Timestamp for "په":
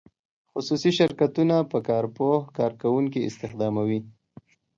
1.71-1.77